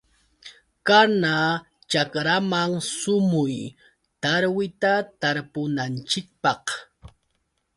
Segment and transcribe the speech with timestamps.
[0.87, 1.35] Kana
[1.91, 3.57] chakraman sumuy.
[4.21, 6.63] Tarwita tarpunanchikpaq.